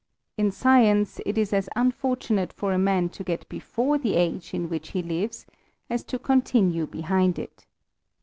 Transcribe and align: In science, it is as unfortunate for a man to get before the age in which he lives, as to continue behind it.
In 0.35 0.49
science, 0.49 1.19
it 1.27 1.37
is 1.37 1.53
as 1.53 1.69
unfortunate 1.75 2.51
for 2.51 2.73
a 2.73 2.79
man 2.79 3.09
to 3.09 3.23
get 3.23 3.47
before 3.49 3.99
the 3.99 4.15
age 4.15 4.51
in 4.51 4.67
which 4.67 4.93
he 4.93 5.03
lives, 5.03 5.45
as 5.91 6.03
to 6.05 6.17
continue 6.17 6.87
behind 6.87 7.37
it. 7.37 7.67